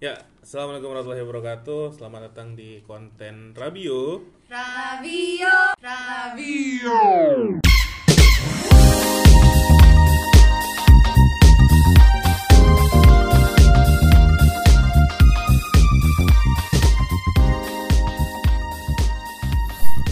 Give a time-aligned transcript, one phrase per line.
[0.00, 2.00] Ya, assalamualaikum warahmatullahi wabarakatuh.
[2.00, 4.24] Selamat datang di konten Rabio.
[4.48, 7.00] Rabio, Rabio.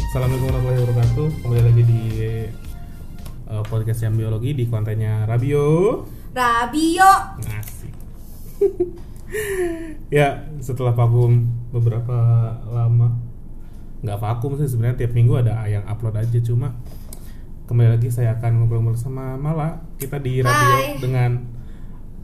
[0.05, 1.29] Assalamualaikum warahmatullahi wabarakatuh.
[1.41, 2.03] Kembali lagi di
[3.49, 6.05] uh, podcast yang biologi di kontennya Rabio.
[6.37, 7.41] Rabio.
[7.41, 7.97] Asik.
[10.09, 12.17] ya, setelah vakum beberapa
[12.69, 13.17] lama,
[14.01, 16.73] nggak vakum sih sebenarnya tiap minggu ada yang upload aja cuma
[17.69, 19.85] kembali lagi saya akan ngobrol-ngobrol sama Mala.
[20.01, 20.97] Kita di radio Hai.
[20.97, 21.31] dengan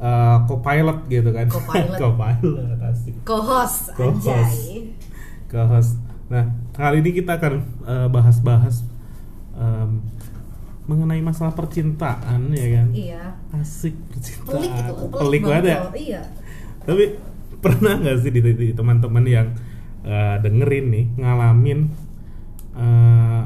[0.00, 1.46] uh, co-pilot gitu kan.
[1.52, 1.96] Co-pilot.
[2.00, 3.14] co-pilot asik.
[3.28, 4.24] Co-host, Co-host.
[4.24, 4.96] anjay.
[5.44, 6.00] ke host.
[6.32, 8.80] Nah, kali ini kita akan eh, bahas-bahas
[9.54, 10.00] em,
[10.88, 12.88] mengenai masalah percintaan ya kan.
[12.90, 13.22] Iya.
[13.52, 14.48] Asik percintaan.
[14.48, 15.78] Pelik gitu, Pelik banget ya.
[15.92, 16.22] Iya.
[16.84, 17.04] Tapi
[17.64, 19.48] pernah nggak sih di, di teman-teman yang
[20.04, 21.80] eh, dengerin nih ngalamin
[22.76, 23.42] eh,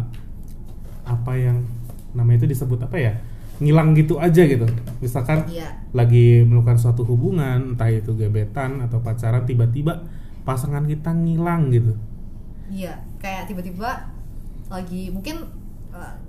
[1.08, 1.64] apa yang
[2.12, 3.14] namanya itu disebut apa ya?
[3.58, 4.62] ngilang gitu aja gitu.
[5.02, 5.74] Misalkan Iya.
[5.90, 10.06] lagi melakukan suatu hubungan, entah itu gebetan atau pacaran, tiba-tiba
[10.46, 11.98] pasangan kita ngilang gitu.
[12.70, 14.14] Iya, kayak tiba-tiba
[14.70, 15.42] lagi mungkin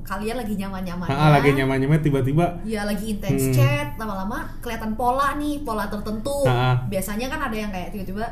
[0.02, 1.08] kalian lagi nyaman-nyaman.
[1.08, 3.54] Ah, lagi nyaman-nyaman tiba-tiba Iya lagi intens Hmm.
[3.54, 6.44] chat, lama-lama kelihatan pola nih, pola tertentu.
[6.44, 6.82] Ah.
[6.84, 8.26] Biasanya kan ada yang kayak tiba-tiba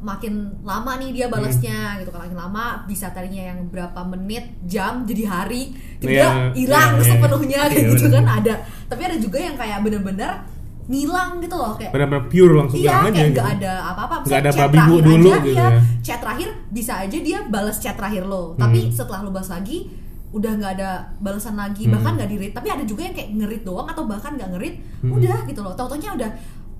[0.00, 5.00] makin lama nih dia balasnya gitu kan makin lama bisa tadinya yang berapa menit jam
[5.02, 7.08] jadi hari Iya, tiba hilang iya, iya.
[7.08, 8.14] sepenuhnya kayak Iya, gitu bener.
[8.14, 10.44] kan ada tapi ada juga yang kayak bener-bener
[10.84, 13.32] ngilang gitu loh kayak benar-benar pure langsung Iya, hilang aja kayak gitu.
[13.34, 14.14] nggak ada apa-apa.
[14.20, 15.64] Nggak ada babi bu dulu aja, gitu iya.
[15.64, 15.80] ya.
[16.04, 18.92] Chat terakhir bisa aja dia balas chat terakhir lo, tapi Hmm.
[18.92, 19.88] setelah lo balas lagi
[20.34, 21.94] udah nggak ada balasan lagi, Hmm.
[21.94, 22.52] bahkan nggak di read.
[22.52, 25.14] Tapi ada juga yang kayak ngerit doang atau bahkan nggak ngerit, Hmm.
[25.14, 25.72] udah gitu loh.
[25.72, 26.30] Tau-taunya udah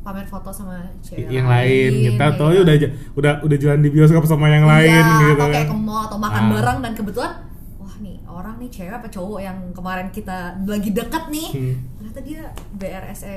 [0.02, 2.74] pamer foto sama cewek yang lain kita kayak tahu ya udah
[3.14, 5.72] udah udah jalan di bioskop sama yang lain Iya, gitu atau kayak kan.
[5.72, 6.50] ke mall atau makan Ah.
[6.52, 7.32] bareng dan kebetulan
[7.80, 11.74] wah nih orang nih cewek apa cowok yang kemarin kita lagi deket nih Hmm.
[11.96, 12.42] ternyata dia
[12.74, 13.36] BRSE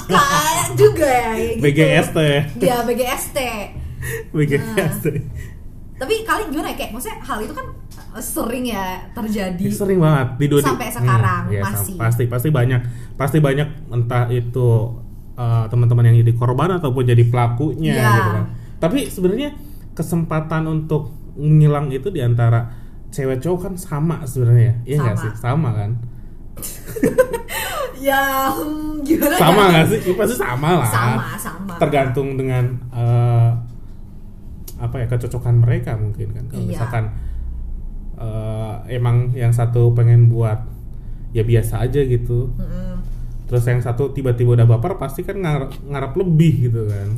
[0.00, 1.60] kayak juga ya kayak gitu.
[1.60, 2.40] BGST ya.
[2.56, 3.38] Iya BGST
[4.32, 5.06] BGST.
[6.00, 6.76] Tapi kalian gimana ya?
[6.76, 7.66] Kayak maksudnya hal itu kan
[8.10, 10.28] eh, sering ya terjadi Ya, sering banget.
[10.34, 11.94] Di dunia Sampai sekarang iya, masih.
[11.94, 12.80] sam- pasti pasti banyak.
[13.14, 14.68] Pasti banyak entah itu
[15.36, 18.10] uh, teman-teman yang jadi korban ataupun jadi pelakunya Iya.
[18.10, 18.44] gitu kan.
[18.80, 19.52] Tapi sebenarnya
[19.92, 22.72] kesempatan untuk ngilang itu di antara
[23.10, 25.30] cewek cowok kan sama sebenarnya iya nggak sih?
[25.36, 25.90] Sama kan?
[28.00, 29.70] Ya hmm, gimana sama ya?
[29.76, 29.98] nggak sih?
[30.08, 30.88] Ya, pasti sama lah.
[30.88, 31.74] Sama sama.
[31.76, 33.50] Tergantung dengan eh,
[34.80, 36.70] apa ya kecocokan mereka mungkin kan kalau Iya.
[36.72, 37.04] misalkan
[38.16, 40.60] eh, emang yang satu pengen buat
[41.30, 42.98] ya biasa aja gitu Mm-mm.
[43.46, 47.08] terus yang satu tiba-tiba udah baper pasti kan ngarep, ngarep lebih gitu kan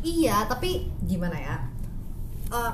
[0.00, 1.56] iya tapi gimana ya
[2.50, 2.72] Eh,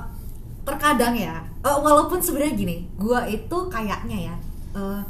[0.63, 4.35] terkadang ya eh, walaupun sebenarnya gini gua itu kayaknya ya
[4.73, 5.01] eh,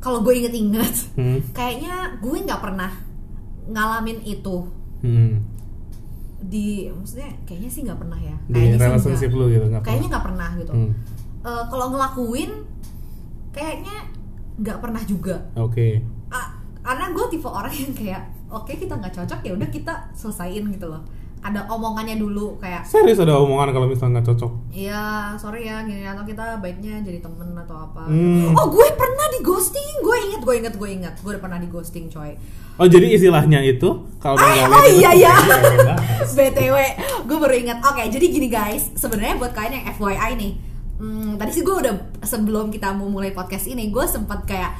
[0.00, 1.52] kalau gue inget-inget hmm.
[1.52, 2.88] kayaknya gue nggak pernah
[3.68, 4.64] ngalamin itu
[5.00, 5.40] Hmm.
[6.40, 8.36] Di maksudnya kayaknya sih nggak pernah ya.
[8.48, 10.10] Di kayaknya relationship lu gitu nggak kayaknya pernah.
[10.10, 10.72] nggak pernah gitu.
[10.72, 10.90] Hmm.
[11.40, 12.50] Eh, kalau ngelakuin
[13.52, 13.96] kayaknya
[14.60, 15.36] nggak pernah juga.
[15.56, 16.00] Oke.
[16.30, 20.66] Ah, karena gue tipe orang yang kayak oke kita nggak cocok ya udah kita selesaiin
[20.74, 21.02] gitu loh
[21.40, 26.04] ada omongannya dulu kayak serius ada omongan kalau misalnya nggak cocok Iya, sorry ya, gini
[26.04, 28.06] atau kita baiknya jadi temen atau apa.
[28.06, 28.52] Hmm.
[28.52, 32.06] Oh, gue pernah di ghosting, gue inget, gue inget, gue inget, gue pernah di ghosting,
[32.06, 32.36] coy.
[32.76, 35.32] oh jadi istilahnya itu kalau Ah, oh itu- iya iya.
[35.36, 36.28] Oke, bahas.
[36.32, 36.76] BTW,
[37.24, 37.78] gue baru ingat.
[37.82, 40.52] Oke, jadi gini guys, sebenarnya buat kalian yang FYI nih,
[40.96, 44.76] hmm, tadi sih gue udah sebelum kita mau mulai podcast ini, gue sempet kayak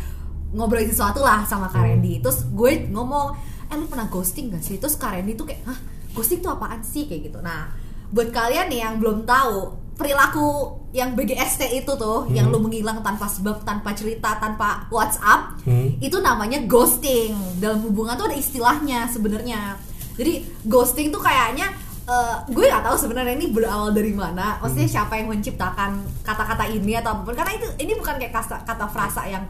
[0.51, 2.05] ngobrolin sesuatu lah sama Kak Hmm.
[2.21, 3.33] Terus gue ngomong,
[3.67, 4.77] eh lu pernah ghosting gak sih?
[4.77, 5.79] Terus Kak Randy tuh kayak, hah
[6.13, 7.05] ghosting tuh apaan sih?
[7.05, 7.39] Kayak gitu.
[7.41, 7.71] Nah,
[8.09, 10.49] buat kalian nih yang belum tahu, perilaku
[10.91, 12.55] yang BGST itu tuh, yang Hmm.
[12.57, 15.95] lu menghilang tanpa sebab, tanpa cerita, tanpa WhatsApp, Hmm.
[15.99, 19.77] itu namanya ghosting dalam hubungan tuh ada istilahnya sebenarnya
[20.11, 21.71] jadi ghosting tuh kayaknya
[22.03, 24.95] eh, gue nggak tahu sebenarnya ini berawal dari mana maksudnya Hmm.
[24.99, 25.91] siapa yang menciptakan
[26.21, 29.47] kata-kata ini atau apa pun karena itu ini bukan kayak kata, kata frasa yang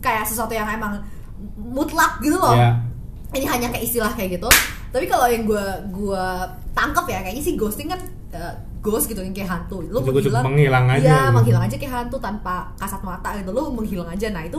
[0.00, 0.98] kayak sesuatu yang emang
[1.56, 2.74] mutlak gitu loh Ya.
[3.30, 4.50] ini hanya kayak istilah kayak gitu
[4.90, 6.24] tapi kalau yang gue gue
[6.70, 8.00] tangkep ya kayaknya sih ghosting kan
[8.30, 9.82] eh, ghost gitu yang kayak hantu.
[9.82, 11.34] Lu Cukup- cukup menghilang aja Iya, gitu.
[11.34, 13.50] menghilang aja kayak hantu tanpa kasat mata gitu.
[13.50, 14.26] Lu menghilang aja.
[14.28, 14.56] Nah itu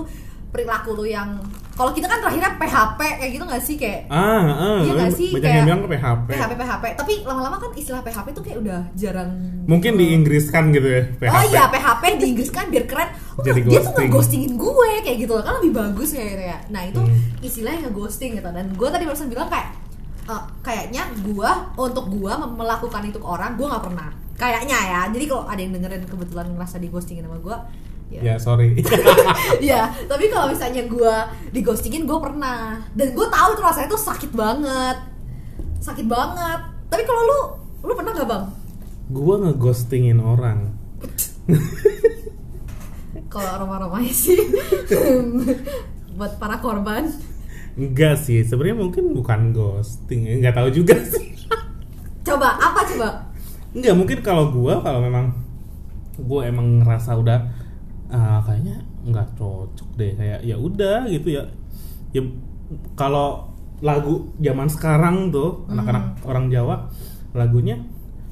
[0.48, 1.40] perilaku lu yang
[1.72, 5.32] kalau kita kan terakhirnya PHP kayak gitu gak sih kayak ah, ah Iya nggak sih?
[5.32, 8.58] banyak Kayak yang bilang ke PHP PHP PHP tapi lama-lama kan istilah PHP tuh kayak
[8.60, 9.32] udah jarang
[9.64, 13.10] mungkin di Inggriskan gitu ya PHP Oh iya PHP di Inggris kan biar keren.
[13.32, 14.06] Oh, Jadi Dia tuh ghosting.
[14.06, 15.42] nge-ghostingin gue kayak gitu loh.
[15.42, 16.58] Kan lebih bagus kayak gitu ya.
[16.68, 17.16] Nah itu Hmm.
[17.40, 18.50] istilahnya nge-ghosting gitu.
[18.52, 19.68] Dan gue tadi barusan bilang kayak
[20.30, 24.10] eh, kayaknya gua untuk gua melakukan itu ke orang gua nggak pernah.
[24.38, 25.02] Kayaknya ya.
[25.14, 27.58] Jadi kalau ada yang dengerin kebetulan ngerasa di ghostingin sama gua
[28.12, 28.36] ya.
[28.38, 28.76] Sorry.
[29.62, 32.82] Ya tapi kalau misalnya gua di ghostingin gua pernah.
[32.94, 34.98] Dan gua tahu itu rasanya tuh sakit banget.
[35.82, 36.60] Sakit banget.
[36.92, 37.40] Tapi kalau lu
[37.88, 38.46] lu pernah nggak bang?
[39.12, 40.74] Gua ngeghostingin orang.
[43.32, 44.36] Kalau aroma-aromanya sih.
[46.20, 47.08] Buat para korban
[47.80, 51.36] enggak sih sebenarnya mungkin bukan ghosting ya, nggak tahu juga sih.
[52.22, 53.10] Coba apa coba?
[53.72, 55.32] Enggak mungkin kalau gua kalau memang
[56.22, 57.40] gua emang ngerasa udah
[58.12, 61.44] ah, kayaknya nggak cocok deh kayak ya udah gitu ya.
[62.12, 62.22] Ya
[63.00, 63.52] kalau
[63.82, 66.92] lagu zaman sekarang tuh anak-anak orang Jawa
[67.34, 67.80] lagunya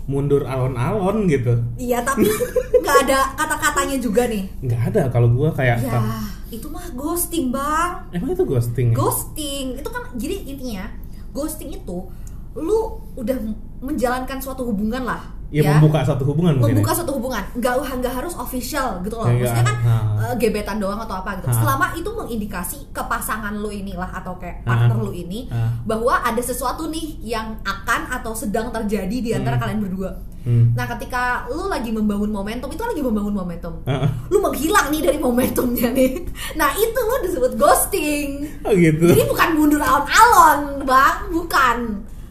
[0.10, 1.54] mundur alon-alon gitu.
[1.80, 2.28] Iya tapi
[2.82, 4.46] nggak ada kata-katanya juga nih.
[4.62, 6.02] Nggak ada kalau gua kayak ya
[6.50, 8.10] itu mah ghosting bang.
[8.14, 8.96] Emang itu ghosting ya?
[8.98, 9.66] ghosting.
[9.78, 10.86] Itu kan jadi intinya
[11.34, 12.10] ghosting itu
[12.58, 13.38] lu udah
[13.80, 16.98] menjalankan suatu hubungan lah ya, membuka satu hubungan mungkin membuka ya?
[16.98, 19.96] suatu hubungan nggak nggak harus official gitu loh Ya, maksudnya kan ha.
[20.24, 21.58] eh, gebetan doang atau apa gitu Ha.
[21.58, 24.70] selama itu mengindikasi ke pasangan lu inilah atau kayak Ha.
[24.70, 25.82] partner lu ini Ha.
[25.84, 29.64] bahwa ada sesuatu nih yang akan atau sedang terjadi di antara Hmm.
[29.64, 30.72] kalian berdua Hmm.
[30.72, 34.08] nah ketika lu lagi membangun momentum itu lagi membangun momentum ah.
[34.28, 36.24] lu menghilang nih dari momentumnya nih
[36.56, 41.78] nah itu lu disebut ghosting oh gitu jadi bukan mundur alon-alon bang bukan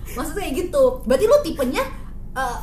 [0.08, 1.84] maksudnya kayak gitu berarti lu tipenya
[2.32, 2.56] eh,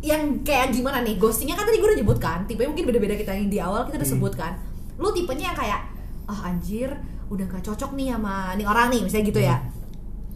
[0.00, 3.48] yang kayak gimana nih ghostingnya kan tadi gue udah nyebutkan tipenya mungkin beda-beda kita yang
[3.48, 4.16] di awal kita udah Hmm.
[4.16, 4.52] sebutkan
[4.96, 5.80] lu tipenya yang kayak
[6.24, 6.88] ah anjir
[7.26, 9.68] udah gak cocok nih sama nih orang nih misalnya gitu ya Hmm.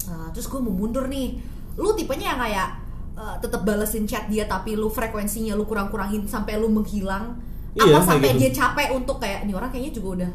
[0.05, 1.41] Eh, terus gue mau mundur nih
[1.75, 2.69] lu tipenya yang kayak
[3.15, 7.33] eh, tetap balesin chat dia tapi lu frekuensinya lu kurang-kurangin sampai lu menghilang
[7.73, 8.41] Iya, apa sampai gitu.
[8.41, 10.31] dia capek untuk kayak nih orang kayaknya juga udah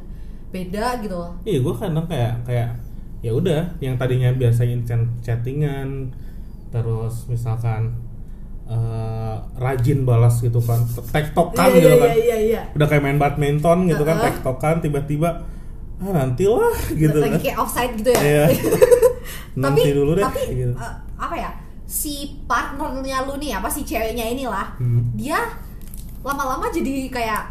[0.49, 2.69] beda gitu loh Iya, gue kadang kayak kayak
[3.19, 6.09] ya udah yang tadinya biasanya chat- chattingan
[6.67, 7.93] terus misalkan
[8.69, 10.79] eh, rajin balas gitu kan
[11.09, 12.11] tektokan Iya, gitu iya, kan.
[12.39, 15.29] iya, udah kayak main badminton gitu kan tektokan tiba-tiba
[15.99, 17.41] ah nantilah gitu lagi kan.
[17.43, 18.21] kayak offside gitu ya.
[18.21, 18.43] Iya.
[19.59, 20.71] tapi nanti dulu deh tapi gitu.
[20.71, 21.49] eh, apa ya
[21.83, 22.13] si
[22.45, 25.11] partnernya lu nih apa si ceweknya inilah Hmm.
[25.13, 25.41] dia
[26.21, 27.41] lama-lama jadi kayak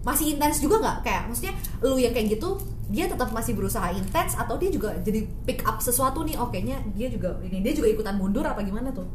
[0.00, 0.96] masih intens juga nggak?
[1.00, 5.24] Kayak maksudnya lu yang kayak gitu dia tetap masih berusaha intens atau dia juga jadi
[5.42, 8.92] pick up sesuatu nih oke nya dia juga ini dia juga ikutan mundur apa gimana
[8.92, 9.08] tuh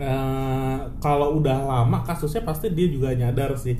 [0.00, 3.76] Eh, kalau udah lama kasusnya pasti dia juga nyadar sih.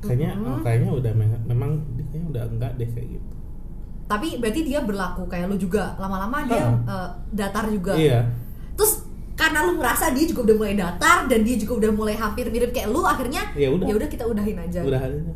[0.00, 0.46] Kayaknya Mhm.
[0.46, 3.30] oh, kayaknya udah me- memang dia kayaknya udah enggak deh kayak gitu.
[4.08, 5.92] Tapi berarti dia berlaku kayak lu juga.
[5.94, 7.92] Lama-lama dia eh, datar juga.
[7.92, 8.24] Iya.
[8.72, 9.04] Terus
[9.36, 12.72] karena lu ngerasa dia juga udah mulai datar dan dia juga udah mulai hampir mirip
[12.72, 13.84] kayak lu akhirnya Ya udah.
[13.84, 14.80] ya udah kita udahin aja.
[14.80, 15.32] Udah aja.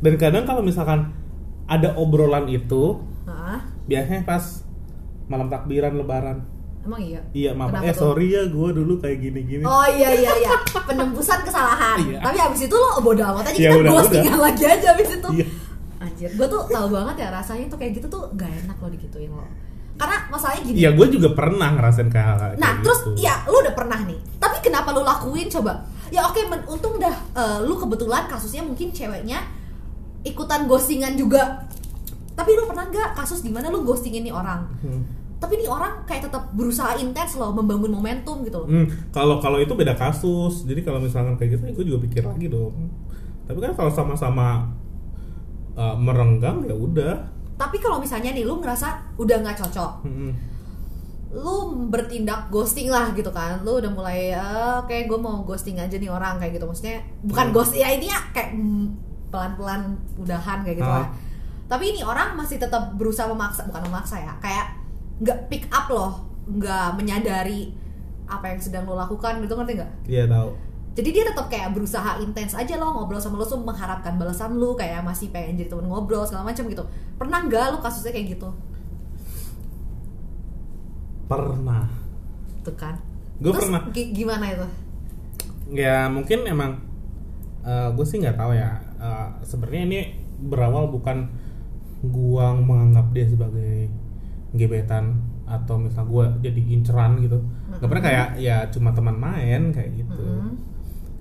[0.00, 1.14] Dan kadang kalau misalkan
[1.64, 2.98] ada obrolan itu
[3.86, 4.66] biasanya pas
[5.26, 6.42] malam takbiran lebaran
[6.80, 8.00] emang iya iya maaf Kenapa eh tuh?
[8.02, 10.50] sorry ya gue dulu kayak gini gini Oh iya iya iya,
[10.80, 11.98] penembusan kesalahan.
[12.00, 12.18] Iya.
[12.20, 15.28] Tapi abis itu lo bodo amat aja Ya kita ghostingan lagi aja abis itu.
[15.34, 15.46] Iya.
[16.00, 19.28] Anjir, gue tuh tahu banget ya rasanya tuh kayak gitu tuh gak enak lo digituin
[19.28, 19.44] lo.
[19.94, 20.76] Karena masalahnya gini.
[20.80, 23.20] Iya gue juga pernah ngerasain kayak hal kayak Nah, terus gitu.
[23.20, 24.16] ya lu udah pernah nih.
[24.36, 25.84] Tapi kenapa lu lakuin coba?
[26.08, 29.44] Ya oke, men- untung dah eh, lu kebetulan kasusnya mungkin ceweknya
[30.22, 31.68] ikutan ghostingan juga.
[32.32, 34.64] Tapi lu pernah nggak kasus di mana lu ghostingin nih orang?
[34.80, 35.04] Hmm.
[35.40, 38.68] Tapi nih orang kayak tetap berusaha intens loh membangun momentum gitu loh.
[38.68, 40.62] Hmm, kalau kalau itu beda kasus.
[40.62, 42.76] Jadi kalau misalkan kayak gitu, gue juga pikir lagi dong.
[43.44, 44.68] Tapi kan kalau sama-sama
[45.74, 47.16] uh, merenggang ya udah.
[47.56, 50.32] Tapi kalau misalnya nih lu ngerasa udah nggak cocok, Hmm.
[51.30, 51.56] lu
[51.86, 54.42] bertindak ghosting lah gitu kan lu udah mulai "Eh,
[54.76, 57.54] oke gue mau ghosting aja nih orang kayak gitu maksudnya bukan Hmm.
[57.54, 58.86] ghost ya ini ya kayak mm,
[59.30, 61.06] pelan-pelan udahan kayak gitu Ah.
[61.06, 61.08] lah
[61.70, 64.74] tapi ini orang masih tetap berusaha memaksa bukan memaksa ya kayak
[65.20, 66.12] nggak pick up loh
[66.48, 67.70] nggak menyadari
[68.24, 70.48] apa yang sedang lo lakukan gitu ngerti nggak Iya tahu.
[70.90, 74.72] jadi dia tetap kayak berusaha intens aja loh ngobrol sama lo tuh mengharapkan balasan lu
[74.72, 76.82] kayak masih pengen jadi temen ngobrol segala macam gitu
[77.14, 78.48] pernah nggak lu kasusnya kayak gitu
[81.26, 81.86] Pernah.
[82.60, 82.98] tuh kan
[83.38, 83.86] Gue pernah.
[83.88, 84.66] gi- gimana itu
[85.70, 86.82] Ya mungkin emang
[87.94, 88.74] gue sih nggak tahu ya.
[88.98, 90.00] Eh, Sebenarnya ini
[90.40, 91.30] berawal bukan
[92.02, 93.86] gua menganggap dia sebagai
[94.54, 97.38] gebetan atau misal gua jadi inceran gitu.
[97.78, 100.22] Gak pernah kayak ya cuma teman main kayak gitu.
[100.22, 100.58] Mm-mm.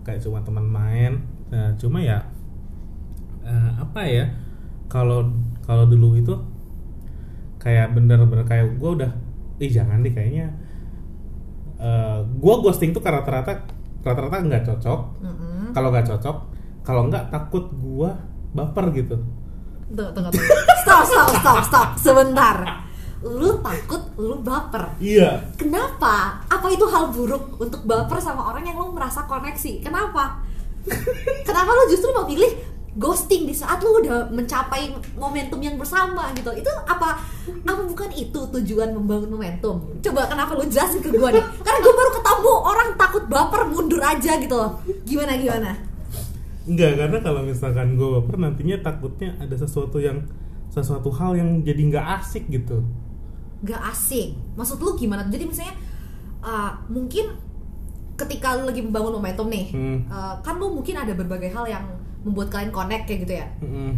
[0.06, 1.22] Kayak cuma teman main.
[1.50, 2.22] Nah, cuma ya
[3.46, 4.26] eh, apa ya?
[4.90, 5.30] Kalau
[5.66, 6.34] kalau dulu itu
[7.62, 9.12] kayak bener-bener kayak gua udah
[9.60, 10.48] ih jangan deh kayaknya
[11.80, 13.68] eh gua ghosting tuh karena rata-rata
[14.00, 15.76] rata-rata nggak cocok Mm-mm.
[15.76, 16.38] kalau nggak cocok
[16.88, 18.16] kalau nggak takut gua
[18.56, 19.20] baper gitu
[19.90, 20.54] Tunggu, tunggu, tunggu.
[20.86, 21.88] Stop, stop, stop, stop.
[21.98, 22.56] Sebentar.
[23.20, 24.96] Lu takut lu baper.
[25.04, 25.44] Iya.
[25.60, 26.40] Kenapa?
[26.48, 29.84] Apa itu hal buruk untuk baper sama orang yang lu merasa koneksi?
[29.84, 30.40] Kenapa?
[31.48, 32.48] Kenapa lu justru mau pilih
[32.96, 36.50] ghosting di saat lu udah mencapai momentum yang bersama gitu?
[36.56, 37.20] Itu apa?
[37.68, 40.00] Apa bukan itu tujuan membangun momentum?
[40.00, 41.44] Coba kenapa lu jelasin ke gue nih?
[41.64, 44.80] Karena gue baru ketemu orang takut baper mundur aja gitu loh.
[45.04, 45.72] Gimana gimana?
[46.70, 50.24] Enggak, karena kalau misalkan gue baper nantinya takutnya ada sesuatu yang
[50.70, 52.86] sesuatu hal yang jadi nggak asik gitu.
[53.62, 55.76] Gak asik maksud lu gimana jadi misalnya
[56.40, 57.28] uh, mungkin
[58.16, 60.00] ketika lu lagi membangun momentum nih Hmm.
[60.06, 61.86] uh, kan lu mungkin ada berbagai hal yang
[62.20, 63.92] membuat kalian connect kayak gitu ya Mm-mm.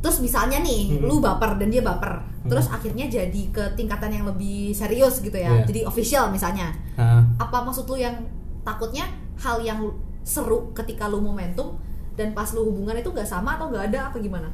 [0.00, 1.04] terus misalnya nih Hmm.
[1.04, 5.48] lu baper dan dia baper terus akhirnya jadi ke tingkatan yang lebih serius gitu ya
[5.50, 5.64] Iya.
[5.64, 8.12] jadi official misalnya Ah, apa maksud lu yang
[8.60, 9.80] takutnya hal yang
[10.22, 11.76] seru ketika lu momentum
[12.14, 14.48] dan pas lu hubungan itu gak sama atau gak ada apa gimana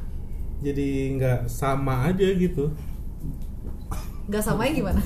[0.59, 2.69] jadi nggak sama aja gitu.
[4.31, 5.01] Gak samanya gimana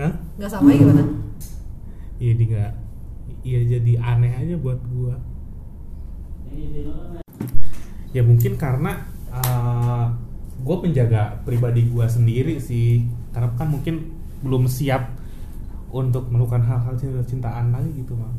[0.00, 0.12] Hah?
[0.40, 1.04] gak samanya gimana
[2.22, 2.72] Iya di nggak,
[3.42, 5.18] iya jadi aneh aja buat gua.
[8.14, 10.06] Ya mungkin karena uh,
[10.62, 14.14] gue penjaga pribadi gua sendiri sih, karena kan mungkin
[14.46, 15.18] belum siap
[15.90, 18.30] untuk melakukan hal-hal cinta-cintaan lagi gitu mah.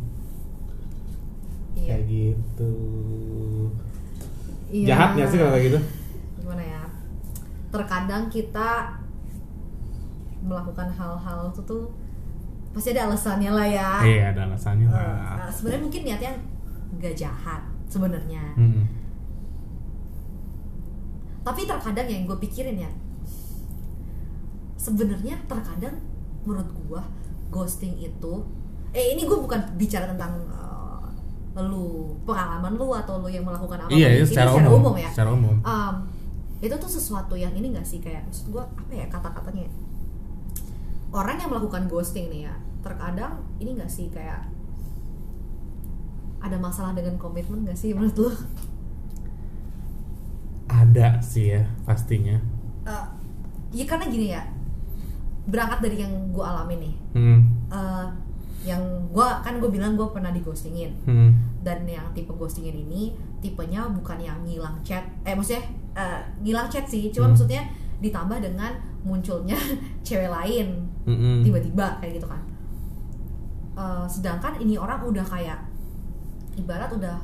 [1.76, 2.74] iya Kayak gitu.
[4.72, 4.96] Iya.
[4.96, 5.80] Jahat nggak sih kalau kayak gitu?
[6.40, 6.84] gimana ya
[7.68, 8.96] terkadang kita
[10.44, 11.84] melakukan hal-hal itu tuh
[12.70, 15.36] pasti ada alasannya lah ya Iya ada alasannya Eh, lah.
[15.40, 16.32] nah, sebenarnya mungkin niatnya
[16.94, 18.84] nggak jahat sebenarnya Hmm.
[21.44, 22.92] tapi terkadang yang gue pikirin ya
[24.76, 25.96] sebenarnya terkadang
[26.44, 27.02] menurut gue
[27.50, 28.34] ghosting itu
[28.92, 30.34] eh ini gue bukan bicara tentang
[31.54, 35.30] eh, lu pengalaman lu atau lu yang melakukan apa Iya, iya, secara, umum, ya Secara
[35.32, 35.56] umum.
[35.62, 35.96] um,
[36.60, 39.72] itu tuh sesuatu yang ini gak sih kayak maksud gue apa ya kata-katanya ya?
[41.14, 44.44] Orang yang melakukan ghosting nih ya terkadang ini gak sih kayak
[46.42, 48.30] ada masalah dengan komitmen gak sih menurut lu?
[50.68, 52.36] Ada sih ya pastinya.
[52.84, 53.06] Eh,
[53.72, 54.44] ya karena gini ya
[55.44, 57.40] berangkat dari yang gue alami nih Hmm.
[57.68, 58.08] eh,
[58.64, 58.80] yang
[59.12, 61.36] gue kan gue bilang gue pernah di ghostingin Hmm.
[61.62, 66.88] dan yang tipe ghostingin ini tipenya bukan yang ngilang chat eh maksudnya eh, ngilang chat
[66.88, 67.36] sih cuma Hmm.
[67.36, 67.62] maksudnya
[68.00, 68.72] ditambah dengan
[69.04, 69.56] munculnya
[70.08, 71.44] cewek lain Mm-mm.
[71.44, 72.42] tiba-tiba kayak gitu kan
[73.74, 75.58] Eh, sedangkan ini orang udah kayak
[76.54, 77.18] ibarat udah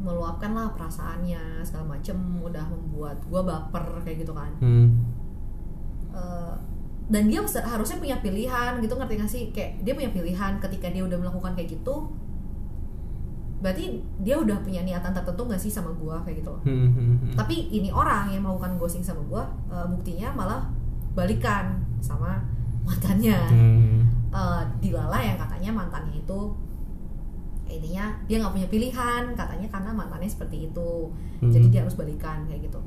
[0.00, 5.04] meluapkan lah perasaannya segala macem udah membuat gue baper kayak gitu kan Hmm.
[6.16, 6.54] Eh,
[7.12, 11.04] dan dia harusnya punya pilihan gitu ngerti gak sih kayak dia punya pilihan ketika dia
[11.04, 12.08] udah melakukan kayak gitu
[13.60, 17.16] berarti dia udah punya niatan tertentu gak sih sama gua kayak gitu loh Hmm, hmm,
[17.20, 17.34] hmm.
[17.36, 20.72] tapi ini orang yang melakukan ghosting sama gua eh, buktinya malah
[21.12, 22.40] balikan sama
[22.82, 24.00] mantannya Hmm.
[24.30, 26.40] Eh, Dilala yang katanya mantannya itu
[27.66, 30.90] intinya dia nggak punya pilihan katanya karena mantannya seperti itu
[31.38, 31.50] Hmm.
[31.50, 32.80] jadi dia harus balikan kayak gitu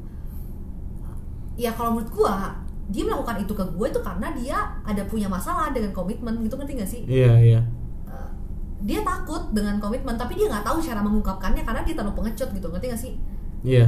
[1.55, 5.71] ya kalau menurut gua dia melakukan itu ke gue itu karena dia ada punya masalah
[5.71, 7.62] dengan komitmen gitu ngerti gak sih Iya iya.
[8.05, 8.29] Eh,
[8.83, 12.67] dia takut dengan komitmen tapi dia nggak tahu cara mengungkapkannya karena dia terlalu pengecut gitu
[12.67, 13.13] ngerti gak sih
[13.63, 13.88] Iya.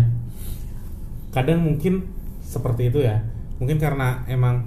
[1.30, 2.08] Kadang mungkin
[2.40, 3.20] seperti itu ya.
[3.60, 4.64] Mungkin karena emang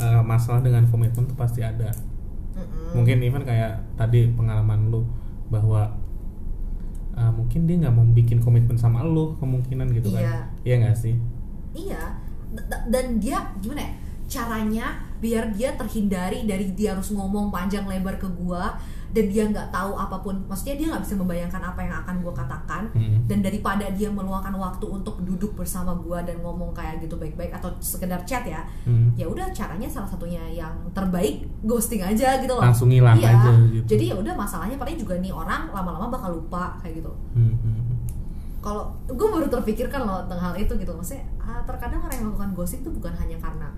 [0.00, 1.92] eh, masalah dengan komitmen tuh pasti ada.
[2.56, 2.96] Mm-mm.
[2.96, 5.04] Mungkin even kayak tadi pengalaman lu
[5.52, 5.92] bahwa
[7.14, 10.24] eh, mungkin dia nggak mau bikin komitmen sama lu kemungkinan gitu kan.
[10.24, 10.38] Iya.
[10.64, 11.14] Iya nggak sih?
[11.70, 12.18] Iya,
[12.90, 13.92] dan dia gimana ya?
[14.30, 14.86] Caranya
[15.22, 18.78] biar dia terhindari dari dia harus ngomong panjang lebar ke gua
[19.10, 20.38] dan dia nggak tahu apa pun.
[20.46, 22.82] Maksudnya dia nggak bisa membayangkan apa yang akan gua katakan.
[22.90, 23.26] Hmm.
[23.26, 27.70] Dan daripada dia meluangkan waktu untuk duduk bersama gua dan ngomong kayak gitu baik-baik atau
[27.78, 29.10] sekedar chat ya, Hmm.
[29.14, 32.62] ya udah caranya salah satunya yang terbaik ghosting aja gitu loh.
[32.62, 33.34] Langsung hilang Iya.
[33.34, 33.86] aja gitu.
[33.90, 37.82] Jadi ya udah masalahnya paling juga nih orang lama-lama bakal lupa kayak gitu Hmm, hmm.
[38.60, 42.52] kalau gue baru terpikirkan loh tentang hal itu gitu maksudnya ah, terkadang orang yang melakukan
[42.52, 43.68] ghosting itu bukan hanya karena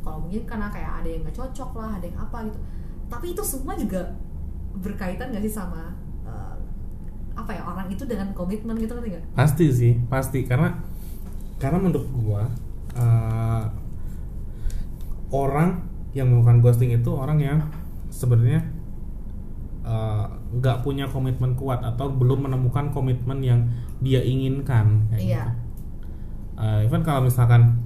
[0.00, 2.58] kalau mungkin karena kayak ada yang nggak cocok lah ada yang apa gitu
[3.06, 4.02] tapi itu semua juga
[4.78, 6.56] berkaitan gak sih sama eh,
[7.32, 9.22] apa ya orang itu dengan komitmen gitu gak?
[9.32, 10.72] Pasti sih, pasti karena
[11.56, 12.42] karena menurut gua
[12.92, 13.64] eh,
[15.30, 17.58] orang yang melakukan ghosting itu orang yang
[18.08, 18.62] sebenarnya
[19.84, 20.24] eh,
[20.56, 23.60] nggak punya komitmen kuat atau belum menemukan komitmen yang
[24.00, 25.44] dia inginkan kayak Iya.
[25.44, 25.52] gitu.
[26.56, 27.76] Eh, even kalau misalkan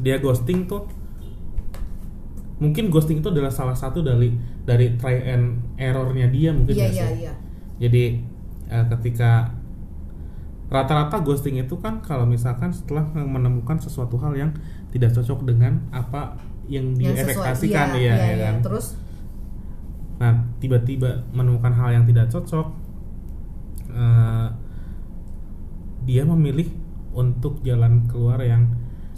[0.00, 0.88] dia ghosting tuh
[2.56, 4.32] mungkin ghosting itu adalah salah satu dari
[4.64, 7.16] dari try and errornya dia mungkin Iya nggak iya sih?
[7.22, 7.32] iya.
[7.80, 8.04] Jadi
[8.68, 9.30] eh, ketika
[10.68, 14.50] rata-rata ghosting itu kan kalau misalkan setelah menemukan sesuatu hal yang
[14.90, 16.34] tidak cocok dengan apa
[16.66, 18.44] yang Yang diekspektasikan iya, ya, iya, ya iya.
[18.50, 18.86] kan terus
[20.14, 20.30] Nah,
[20.62, 22.66] tiba-tiba menemukan hal yang tidak cocok,
[23.90, 24.48] eh,
[26.04, 26.68] dia memilih
[27.14, 28.68] untuk jalan keluar yang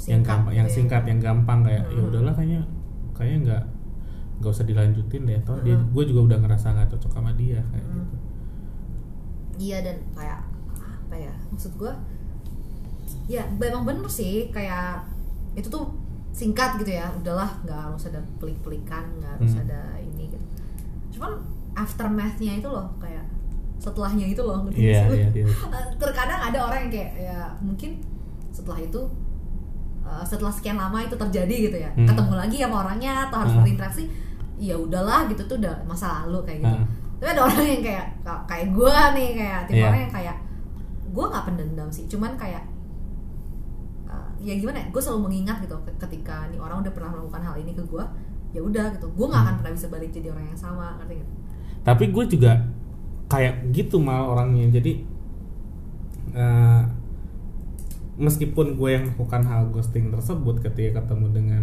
[0.07, 0.77] yang Singkat gampang, yang gitu ya.
[0.77, 2.09] singkat, yang gampang kayak ya Hmm.
[2.13, 2.63] udahlah kayaknya
[3.17, 3.63] kayaknya nggak
[4.37, 5.41] nggak usah dilanjutin deh.
[5.43, 5.89] Toh dia, Hmm.
[5.91, 7.97] gue juga udah ngerasa nggak cocok sama dia kayak Hmm.
[7.99, 8.17] gitu.
[9.59, 10.45] iya dan kayak
[11.01, 11.89] apa ya maksud gue
[13.27, 15.01] ya memang bener sih kayak
[15.55, 15.89] itu tuh
[16.31, 19.65] singkat gitu ya udahlah nggak harus ada pelik-pelikan nggak harus Hmm.
[19.65, 20.37] ada ini gitu
[21.17, 21.41] cuman
[21.73, 23.25] aftermathnya itu loh kayak
[23.77, 25.29] setelahnya itu loh iya, iya.
[25.73, 28.05] Eh, terkadang ada orang yang kayak ya mungkin
[28.51, 29.01] setelah itu
[30.03, 32.05] eh, setelah sekian lama itu terjadi gitu ya Hmm.
[32.05, 33.63] ketemu lagi sama orangnya atau harus Ah.
[33.65, 34.05] berinteraksi
[34.57, 36.87] ya udahlah gitu tuh udah masa lalu kayak gitu Ah.
[37.17, 38.07] tapi ada orang yang kayak
[38.47, 39.87] kayak gue nih kayak tipe Iya.
[39.87, 40.37] orang yang kayak
[41.07, 42.65] gue nggak pendendam sih cuman kayak
[44.05, 47.43] uh, ya gimana ya gue selalu mengingat gitu ke- ketika nih orang udah pernah melakukan
[47.43, 48.05] hal ini ke gue
[48.51, 49.61] ya udah gitu gue nggak akan Hmm.
[49.61, 51.31] pernah bisa balik jadi orang yang sama ngerti nggak
[51.83, 52.53] Tapi gue juga
[53.27, 54.67] kayak gitu mal orangnya.
[54.73, 55.07] Jadi
[56.33, 56.83] eh,
[58.17, 61.63] meskipun gue yang melakukan hal ghosting tersebut ketika ketemu dengan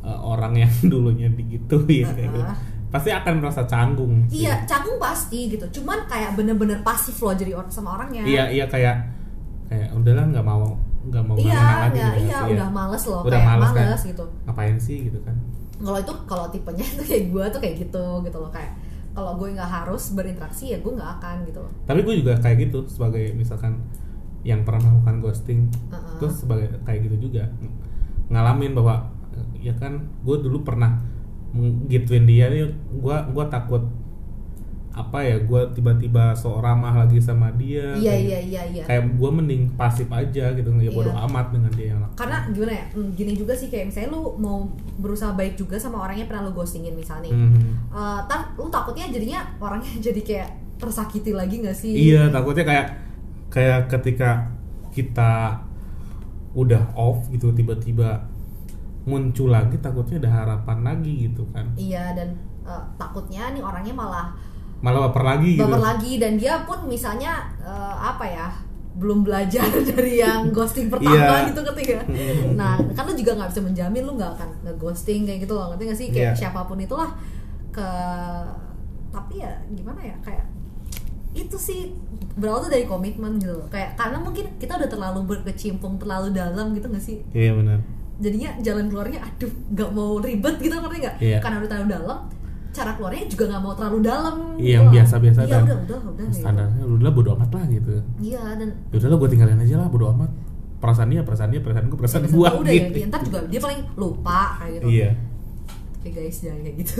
[0.00, 2.40] eh, orang yang dulunya digituin kayak gitu,
[2.88, 4.26] pasti akan merasa canggung.
[4.26, 4.42] sih.
[4.42, 8.64] iya canggung pasti gitu cuman kayak bener-bener pasif loh jadi orang sama orangnya Iya iya
[8.66, 8.96] kayak
[9.66, 12.18] kayak udahlah nggak mau nggak mau iya lagi gitu.
[12.26, 14.10] iya udah males loh Udah kayak males males, kan.
[14.10, 15.36] gitu Ngapain sih gitu kan?
[15.78, 18.72] kalau itu kalau tipenya itu kayak gue tuh kayak gitu gitu loh kayak
[19.10, 22.56] kalau gue nggak harus berinteraksi ya gue nggak akan gitu loh Tapi gue juga kayak
[22.60, 23.78] gitu sebagai misalkan
[24.42, 26.18] yang pernah melakukan ghosting Uh-uh.
[26.18, 27.76] terus sebagai kayak gitu juga ng-
[28.28, 29.08] ngalamin bahwa
[29.60, 30.98] ya kan gue dulu pernah
[31.86, 32.48] gituin dia.
[32.48, 33.84] Nih gue gua takut
[34.90, 38.82] apa ya gue tiba-tiba so ramah lagi sama dia iya kayak, iya iya iya.
[38.82, 41.30] kayak gue mending pasif aja gitu ya bodo Iya.
[41.30, 42.18] amat dengan dia yang lakukan.
[42.18, 44.66] karena gimana ya hmm, gini juga sih kayak misalnya lu mau
[44.98, 47.32] berusaha baik juga sama orangnya pernah lu ghostingin misalnya nih.
[47.38, 47.62] Mhm.
[47.94, 50.48] Eh, tar lu takutnya jadinya orangnya jadi kayak
[50.82, 51.92] tersakiti lagi nggak sih?
[51.94, 52.86] Iya, takutnya kayak
[53.46, 54.50] kayak ketika
[54.90, 55.54] kita
[56.50, 58.26] udah off gitu tiba-tiba
[59.10, 61.66] muncul lagi takutnya ada harapan lagi gitu kan.
[61.74, 62.30] iya dan
[62.62, 64.28] eh, takutnya nih orangnya malah
[64.80, 65.62] Malah baper lagi gitu.
[65.62, 68.48] baper lagi dan dia pun misalnya eh, apa ya
[68.90, 71.48] belum belajar dari yang ghosting pertama Iya.
[71.48, 72.00] gitu ketiga
[72.54, 75.82] nah kan lu juga nggak bisa menjamin lu nggak akan nge-ghosting kayak gitu loh ngerti
[75.84, 76.38] nggak sih kayak Iya.
[76.40, 77.10] siapa pun itulah
[77.70, 77.88] ke
[79.10, 80.46] tapi ya gimana ya kayak
[81.30, 81.94] itu sih
[82.34, 83.66] berawal tuh dari komitmen gitu loh.
[83.68, 87.78] kayak karena mungkin kita udah terlalu berkecimpung terlalu dalam gitu nggak sih Iya benar.
[88.20, 91.38] Jadinya jalan keluarnya aduh nggak mau ribet gitu ngerti nggak Iya.
[91.40, 92.18] karena udah terlalu dalam
[92.70, 94.92] cara keluarnya juga nggak mau terlalu dalam Iya, gitu yang loh.
[94.92, 96.38] biasa-biasa iya dan udah udah udah gitu.
[96.38, 97.92] Standarnya udah bodo amat lah gitu.
[98.20, 100.30] iya dan Ya udahlah gue tinggalin aja lah bodo amat.
[100.78, 102.94] Perasaan dia, perasaan dia, perasaan gue, perasaan gue udah ya gitu.
[102.94, 105.10] dia ntar juga dia paling lupa kayak gitu Iya.
[105.92, 106.94] oke guys jangan kayak gitu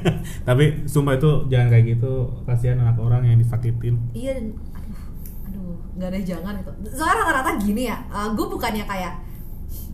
[0.48, 2.12] Tapi sumpah itu jangan kayak gitu.
[2.42, 3.94] Kasihan anak orang yang disakitin.
[4.12, 5.00] iya dan aduh
[5.44, 7.96] aduh nggak ada jangan itu soalnya rata-rata gini ya
[8.30, 9.12] gue bukannya kayak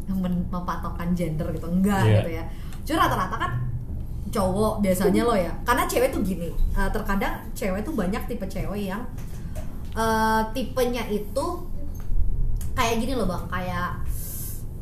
[0.09, 1.67] mempatokkan gender gitu.
[1.67, 2.15] Enggak Iya.
[2.17, 2.45] gitu ya.
[2.83, 3.53] Cuma rata-rata kan
[4.29, 5.53] cowok biasanya lo ya.
[5.63, 9.03] Karena cewek tuh gini eh, terkadang cewek tuh banyak tipe cewek yang
[9.93, 11.45] eh, tipenya itu
[12.73, 13.45] kayak gini loh bang.
[13.47, 14.01] Kayak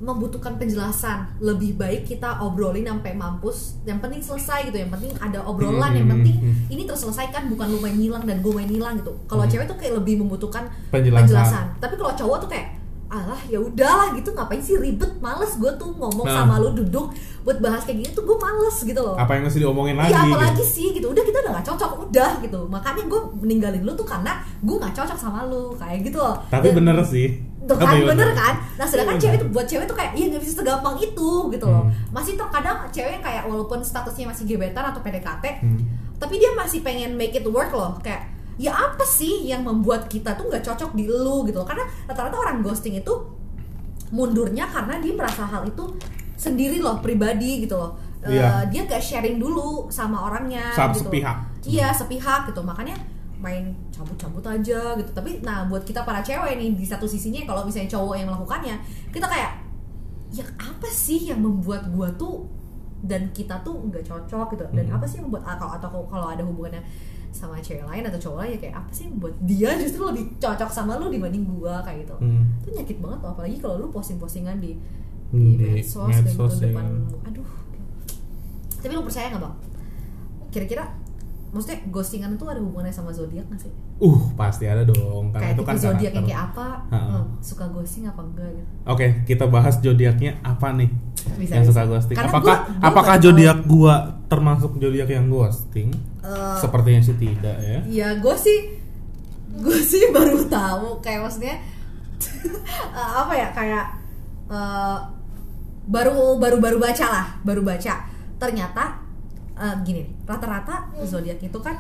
[0.01, 1.29] membutuhkan penjelasan.
[1.39, 3.77] Lebih baik kita obrolin sampai mampus.
[3.85, 4.79] Yang penting selesai gitu.
[4.79, 5.93] Yang penting ada obrolan.
[5.93, 6.37] Yang Hmm, penting
[6.71, 7.53] ini terselesaikan.
[7.53, 9.13] Bukan lu main ngilang dan gue main ngilang gitu.
[9.29, 9.53] Kalau Hmm.
[9.53, 11.21] cewek tuh kayak lebih membutuhkan Penjelasan.
[11.21, 12.80] penjelasan, tapi kalau cowok tuh kayak
[13.11, 16.47] alah ya udahlah gitu ngapain sih ribet males gue tuh ngomong Nah.
[16.47, 19.59] sama lu duduk buat bahas kayak gini tuh gue males gitu loh Apa yang mesti
[19.59, 20.09] diomongin lagi?
[20.09, 20.31] Iya gitu.
[20.31, 24.05] apalagi sih gitu Udah kita udah gak cocok Udah gitu Makanya gue meninggalin lu tuh
[24.05, 27.29] karena Gue gak cocok sama lu Kayak gitu loh Tapi Dan- bener sih.
[27.61, 30.41] Tuh kan bener kan Nah sedangkan Iya, cewek tuh Buat cewek tuh kayak Iya gak
[30.41, 31.93] bisa segampang itu gitu loh Hmm.
[32.11, 35.81] Masih terkadang cewek yang kayak Walaupun statusnya masih gebetan atau PDKT Hmm.
[36.15, 38.29] Tapi dia masih pengen make it work loh Kayak
[38.61, 42.37] Ya apa sih yang membuat kita tuh gak cocok di lu gitu loh Karena rata-rata
[42.37, 43.15] orang ghosting itu
[44.11, 45.85] Mundurnya karena dia merasa hal itu
[46.35, 48.69] Sendiri loh pribadi gitu loh Eh, Iya.
[48.69, 51.09] Dia gak sharing dulu sama orangnya Saat gitu.
[51.09, 51.41] sepihak.
[51.65, 52.93] Iya sepihak gitu makanya
[53.41, 57.65] main cabut-cabut aja gitu tapi nah buat kita para cewek nih di satu sisinya kalau
[57.65, 58.77] misalnya cowok yang melakukannya
[59.09, 59.65] kita kayak
[60.29, 62.45] ya apa sih yang membuat gua tuh
[63.01, 64.97] dan kita tuh nggak cocok gitu dan Hmm.
[65.01, 66.85] apa sih yang membuat atau atau kalau ada hubungannya
[67.33, 70.69] sama cewek lain atau cowok lain ya kayak apa sih membuat dia justru lebih cocok
[70.69, 72.45] sama lu dibanding gua kayak gitu Hmm.
[72.61, 74.75] itu nyakit banget loh apalagi kalau lu posting-postingan di
[75.31, 76.87] Hmm, di di medsos, gitu medsos, ya depan
[77.23, 77.49] aduh
[78.77, 79.55] tapi lu percaya nggak bang
[80.51, 80.85] kira-kira
[81.51, 85.29] maksudnya ghostingan itu ada hubungannya sama zodiak nggak sih Uh, pasti ada dong.
[85.29, 89.07] Karena kayak itu kan zodiak yang kayak apa eh, suka ghosting apa enggak gitu Oke,
[89.23, 90.89] kita bahas zodiaknya apa nih?
[91.37, 91.71] Bisa, yang bisa.
[91.71, 92.17] suka ghosting.
[92.17, 95.93] Karena apakah gua- gua apakah zodiak gua termasuk zodiak yang ghosting?
[96.21, 97.79] Eh, Sepertinya sih tidak ya.
[97.83, 98.59] Iya, gue sih
[99.51, 101.57] gue sih baru tahu kayak maksudnya
[103.01, 103.85] eh, apa ya kayak
[104.47, 104.99] eh,
[105.87, 107.95] baru baru baru baca lah, baru baca.
[108.37, 109.01] Ternyata
[109.57, 111.77] eh, gini, nih, rata-rata zodiak itu kan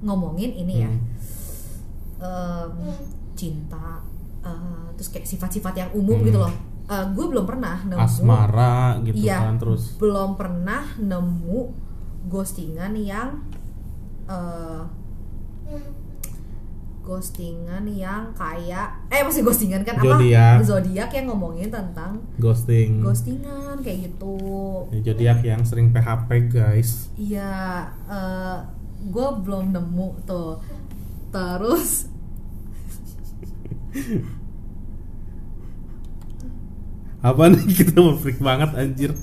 [0.00, 0.90] ngomongin ini ya.
[0.90, 1.00] Hmm.
[2.18, 2.92] em,
[3.32, 4.02] cinta
[4.42, 6.26] eh, terus kayak sifat-sifat yang umum Hmm.
[6.26, 6.54] gitu loh.
[6.88, 9.44] gue belum pernah nemu Asmara gitu Iya.
[9.44, 10.00] kan terus.
[10.00, 11.68] belum pernah nemu
[12.26, 13.44] ghostingan yang
[14.28, 14.80] eh
[17.00, 20.60] ghostingan yang kayak eh masih ghostingan kan Zodiak.
[20.60, 23.00] apa zodiak yang ngomongin tentang Ghosting.
[23.00, 24.36] ghostingan kayak gitu
[24.92, 27.08] Ya, zodiak yang sering PHP guys.
[27.16, 27.88] iya
[29.00, 30.60] gue belum nemu tuh
[31.30, 32.12] terus
[37.18, 39.10] Apa nih kita mau freak banget anjir.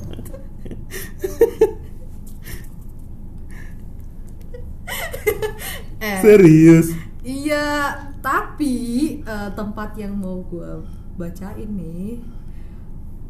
[6.06, 6.94] eh Serius.
[7.26, 8.76] iya tapi
[9.22, 10.86] eh, tempat yang mau gue
[11.16, 12.22] bacain nih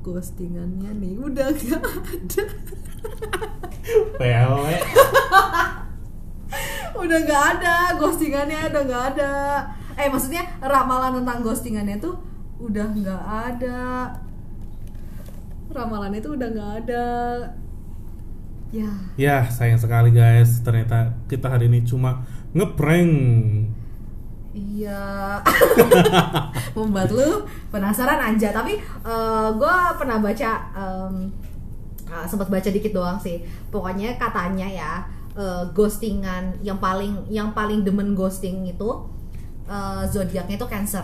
[0.06, 2.44] ghostingannya nih udah gak ada
[4.20, 4.76] Pewe.
[7.06, 9.34] udah nggak ada ghostingannya udah nggak ada
[10.00, 12.18] eh maksudnya ramalan tentang ghostingannya tuh
[12.58, 14.10] udah nggak ada
[15.70, 17.06] ramalannya tuh udah nggak ada
[18.76, 20.60] ya Ya, sayang sekali guys.
[20.60, 23.12] Ternyata kita hari ini cuma ngeprank.
[24.56, 25.36] iya
[26.80, 28.80] membuat lu penasaran aja tapi
[29.52, 31.28] gue pernah baca em,
[32.08, 34.92] ah, sempat baca dikit doang sih pokoknya katanya ya
[35.36, 38.90] eh, ghostingan yang paling yang paling demen ghosting itu
[39.68, 41.04] eh, zodiaknya itu cancer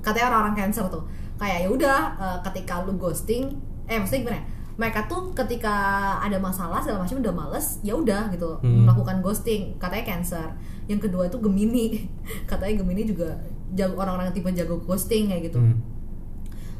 [0.00, 1.04] katanya orang-orang cancer tuh
[1.36, 4.44] kayak ya udah eh, ketika lu ghosting eh maksudnya gimana ya?
[4.80, 5.76] Mereka tuh ketika
[6.24, 8.56] ada masalah segala macam udah males ya udah gitu.
[8.64, 8.88] Hmm.
[8.88, 10.48] melakukan ghosting katanya cancer.
[10.88, 12.08] Yang kedua itu gemini.
[12.50, 13.36] Katanya gemini juga
[13.76, 15.60] jago orang-orang tipe jago ghosting kayak gitu.
[15.60, 15.76] Hmm.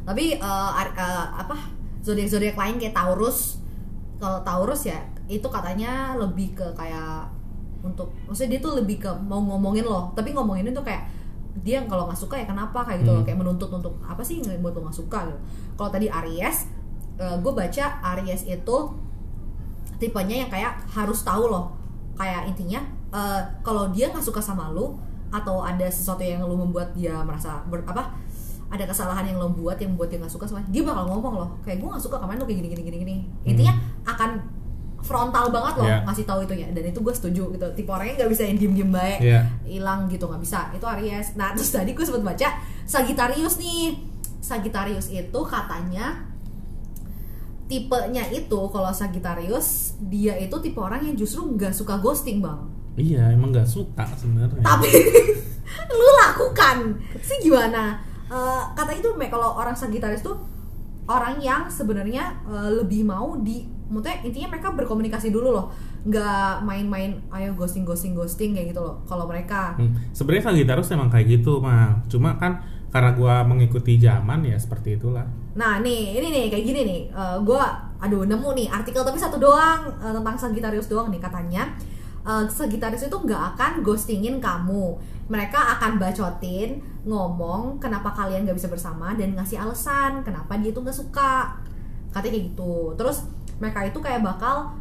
[0.00, 1.54] tapi ar- eh, apa
[2.00, 3.60] zodiak zodiak lain kayak Taurus.
[4.16, 4.96] Kalau Taurus ya
[5.28, 7.28] itu katanya lebih ke kayak
[7.84, 11.04] untuk maksudnya dia tuh lebih ke mau ngomongin loh tapi ngomongin itu kayak
[11.62, 13.20] dia kalau nggak suka ya kenapa kayak gitu loh.
[13.22, 13.28] Hmm.
[13.28, 15.38] kayak menuntut untuk apa sih yang buat lo nggak suka gitu.
[15.76, 16.79] Kalau tadi Aries
[17.20, 17.84] gue baca
[18.16, 18.76] Aries itu
[19.96, 21.76] tipenya yang kayak harus tahu loh.
[22.16, 22.80] Kayak intinya
[23.12, 24.96] eh, kalau dia nggak suka sama lu
[25.30, 28.10] atau ada sesuatu yang lu membuat dia merasa ber, apa
[28.70, 31.50] ada kesalahan yang lo buat yang membuat dia nggak suka sama dia bakal ngomong loh.
[31.62, 33.16] Kayak gue nggak suka kemarin lu kayak gini gini gini gini.
[33.44, 33.74] Intinya
[34.06, 34.30] akan
[35.00, 36.00] frontal banget loh Yeah.
[36.06, 36.66] ngasih tahu itunya.
[36.70, 37.66] Dan itu gue setuju gitu.
[37.74, 39.40] Tipe orangnya nggak bisa yang diem diem baik Iya.
[39.66, 40.70] hilang gitu nggak bisa.
[40.70, 41.34] Itu Aries.
[41.34, 42.48] Nah terus tadi gue sempat baca
[42.86, 43.96] Sagittarius nih.
[44.40, 46.29] Sagittarius itu katanya
[47.70, 49.68] tipenya itu kalau Sagittarius
[50.02, 52.58] dia itu tipe orang yang justru nggak suka ghosting bang
[52.92, 54.60] Iya, emang nggak suka sebenarnya.
[54.60, 54.90] tapi
[55.94, 56.76] lu lakukan
[57.16, 60.38] sih gimana Eh, kata itu Me, kalau orang Sagittarius tuh
[61.04, 65.66] orang yang sebenarnya eh, lebih mau di maksudnya intinya mereka berkomunikasi dulu loh
[66.00, 71.10] nggak main-main ayo ghosting ghosting ghosting kayak gitu loh kalau mereka Hmm, Sebenarnya Sagittarius emang
[71.10, 72.06] kayak gitu, mah.
[72.06, 75.26] Cuma kan karena gua mengikuti zaman ya seperti itulah.
[75.56, 77.00] Nah nih, ini nih kayak gini nih,
[77.42, 77.62] gue
[78.00, 81.68] aduh nemu nih artikel tapi satu doang eh, tentang Sagittarius doang nih katanya
[82.24, 84.96] eh, Sagittarius itu nggak akan ghostingin kamu,
[85.28, 90.80] mereka akan bacotin ngomong kenapa kalian nggak bisa bersama dan ngasih alasan kenapa dia tuh
[90.80, 91.60] nggak suka,
[92.08, 92.74] katanya kayak gitu.
[92.96, 93.28] Terus
[93.60, 94.72] mereka itu kayak bakal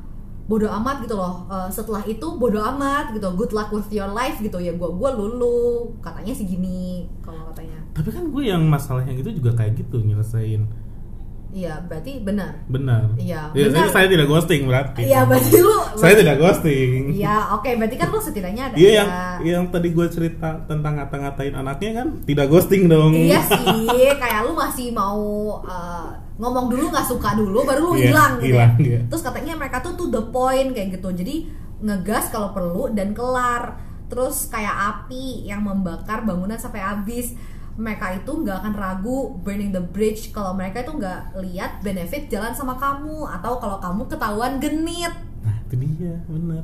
[0.48, 1.44] bodoh amat gitu loh.
[1.52, 4.72] Eh, setelah itu bodoh amat gitu, good luck with your life gitu ya.
[4.80, 7.79] Gua gua lulu, katanya sih gini kalau katanya.
[7.92, 10.64] Tapi kan gue yang masalahnya gitu juga kayak gitu nyelesain.
[11.50, 12.62] Iya, berarti benar.
[12.70, 13.10] Benar.
[13.18, 13.90] Iya, Ya, benar.
[13.90, 15.02] saya tidak ghosting berarti.
[15.02, 17.18] Iya, berarti lu Saya tidak ghosting.
[17.18, 18.94] Iya, oke, berarti kan lu setidaknya ada Iya ya.
[18.94, 19.10] yang
[19.42, 23.18] yang tadi gue cerita tentang ngata-ngatain anaknya kan tidak ghosting dong.
[23.18, 23.66] Iya sih,
[24.14, 25.18] kayak lu masih mau
[25.66, 28.46] uh, ngomong dulu nggak suka dulu baru lu Iya, hilang gitu.
[28.54, 28.86] hilang, ya.
[28.86, 29.00] iya.
[29.10, 31.10] Terus katanya mereka tuh to the point kayak gitu.
[31.10, 31.50] Jadi
[31.82, 33.74] ngegas kalau perlu dan kelar.
[34.06, 37.34] Terus kayak api yang membakar bangunan sampai habis.
[37.80, 42.52] Mereka itu nggak akan ragu burning the bridge kalau mereka itu nggak lihat benefit jalan
[42.52, 45.16] sama kamu atau kalau kamu ketahuan genit.
[45.40, 46.64] Nah itu dia benar.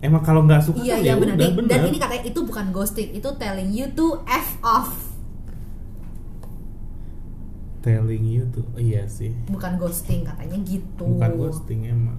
[0.00, 1.36] Emang kalau nggak suka Iya iya ya benar.
[1.36, 1.70] udah Dan- benar.
[1.76, 5.12] Dan ini katanya itu bukan ghosting, itu telling you to f off,
[7.80, 9.32] telling you tuh iya sih.
[9.48, 11.04] bukan ghosting katanya gitu.
[11.06, 12.16] Bukan ghosting emang.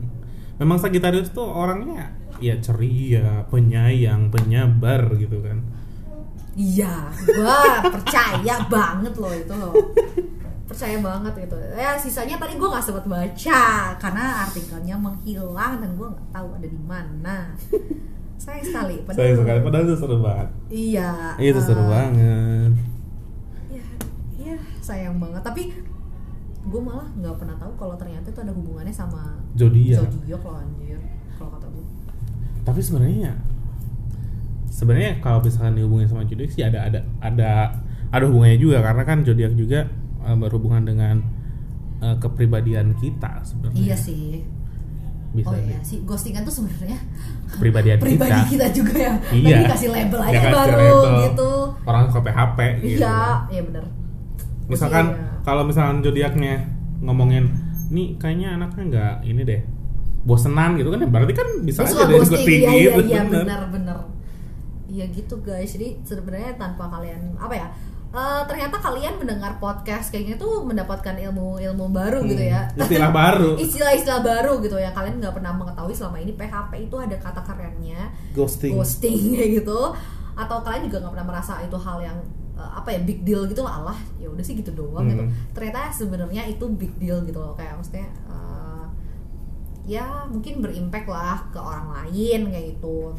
[0.58, 5.62] Memang Sagittarius tuh orangnya ya ceria, penyayang, penyabar gitu kan.
[6.52, 9.74] Iya, gua percaya banget loh itu loh.
[10.68, 11.56] Percaya banget gitu.
[11.76, 13.64] Ya sisanya tadi gua nggak sempat baca
[13.96, 17.38] karena artikelnya menghilang dan gua nggak tahu ada di mana.
[18.42, 18.96] Sayang sekali.
[19.06, 20.50] Sayang sekali, padahal itu seru banget.
[20.74, 21.12] Iya.
[21.38, 22.72] Itu seru eh, banget.
[23.70, 23.86] Iya,
[24.42, 25.46] iya sayang banget.
[25.46, 25.70] Tapi
[26.62, 30.10] gue malah nggak pernah tahu kalau ternyata itu ada hubungannya sama Zodiak.
[30.10, 30.98] zodiak loh anjir.
[31.38, 31.86] Kalau kata gue.
[32.66, 33.32] Tapi sebenarnya
[34.82, 37.52] sebenarnya kalau misalkan dihubungin sama zodiak sih ada ada ada
[38.10, 39.86] ada hubungannya juga karena kan zodiak juga
[40.20, 41.22] eh, berhubungan dengan
[42.00, 43.78] eh, kepribadian kita sebenarnya.
[43.78, 44.42] Iya sih.
[45.32, 47.00] Bisa oh iya sih, ghosting kan tuh sebenarnya
[47.48, 48.68] Kepribadian pribadi kita.
[48.68, 48.68] kita.
[48.74, 49.14] juga ya.
[49.32, 49.56] Iya.
[49.56, 51.14] Tapi kasih label aja Ya, baru label.
[51.24, 51.52] gitu.
[51.86, 53.00] Orang suka PHP gitu.
[53.00, 53.86] Iya, iya bener.
[54.68, 55.40] Misalkan Iya.
[55.42, 56.54] kalau misalkan zodiaknya
[57.00, 57.48] ngomongin
[57.88, 59.62] nih kayaknya anaknya nggak ini deh
[60.22, 63.22] bosenan gitu kan ya berarti kan bisa Dia aja deh ghosting, iya, iya, gitu, iya,
[63.24, 63.44] bener.
[63.44, 63.98] bener, bener.
[64.92, 67.68] Iya gitu guys, jadi sebenarnya tanpa kalian apa ya?
[68.12, 72.68] eh, ternyata kalian mendengar podcast kayak gitu mendapatkan ilmu-ilmu baru gitu ya.
[72.68, 74.92] Hmm, istilah baru Istilah-istilah baru gitu ya.
[74.92, 79.96] Kalian nggak pernah mengetahui selama ini PHP itu ada kata kerennya ghosting, ghosting kayak gitu.
[80.36, 82.20] Atau kalian juga nggak pernah merasa itu hal yang
[82.52, 85.32] eh, apa ya big deal gitu lah Allah ya udah sih gitu doang gitu Hmm.
[85.56, 88.84] ternyata sebenarnya itu big deal gitu loh kayak maksudnya eh,
[89.88, 93.16] ya mungkin berimpact lah ke orang lain kayak gitu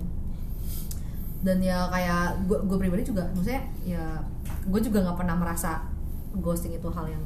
[1.42, 4.22] dan ya kayak gue gue pribadi juga maksudnya ya
[4.62, 5.82] gue juga nggak pernah merasa
[6.38, 7.22] ghosting itu hal yang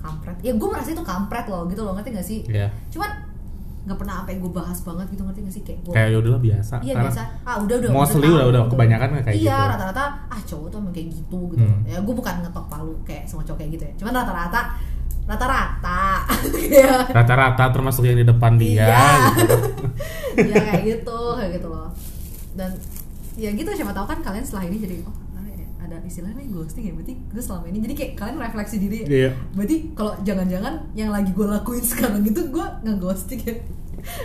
[0.00, 0.36] kampret.
[0.40, 2.40] Ya gue merasa itu kampret loh gitu loh ngerti gak sih?
[2.48, 3.28] Ya cuman
[3.80, 5.62] nggak pernah apa yang gue bahas banget gitu ngerti gak sih?
[5.66, 6.74] Kayak gue kayak yaudah lah biasa.
[6.80, 7.20] Iya biasa.
[7.44, 8.70] Ah udah udah mostly tahu udah udah gitu.
[8.72, 9.70] kebanyakan kayak iya gitu.
[9.76, 11.64] rata-rata ah cowok tuh emang kayak gitu gitu.
[11.66, 11.80] Hmm.
[11.84, 13.92] ya gue bukan ngetok palu kayak semua cowok kayak gitu ya.
[14.00, 14.60] Cuman rata-rata
[15.28, 16.02] rata-rata.
[16.70, 19.04] Ya rata-rata termasuk yang di depan dia Iya.
[19.36, 19.56] gitu.
[20.54, 21.88] ya kayak gitu kayak gitu loh.
[22.56, 22.70] Dan
[23.38, 25.30] ya gitu siapa tahu kan kalian setelah ini jadi oh
[25.90, 29.06] ada istilahnya ghosting ya berarti gue selama ini jadi kayak kalian refleksi diri ya.
[29.10, 29.30] Iya.
[29.58, 33.54] berarti kalau jangan-jangan yang lagi gue lakuin sekarang itu gue nge-ghosting ya.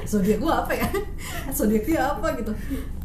[0.08, 0.88] Zodiak gue apa ya?
[1.58, 2.54] Zodiak dia apa gitu.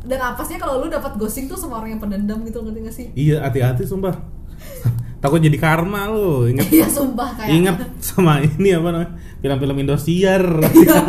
[0.05, 3.07] Dan apasnya kalau lu dapat ghosting tuh sama orang yang pendendam gitu ngerti gak sih?
[3.17, 4.13] Iya hati-hati sumpah
[5.21, 7.53] takut jadi karma lo inget iya sumpah kayak.
[7.53, 10.45] Ingat sama ini apa namanya film-film Indosiar.
[10.65, 11.01] Iya.